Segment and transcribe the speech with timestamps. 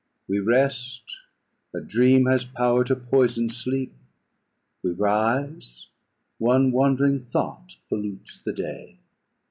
[0.27, 1.15] We rest;
[1.75, 3.93] a dream has power to poison sleep.
[4.81, 5.89] We rise;
[6.39, 8.97] one wand'ring thought pollutes the day.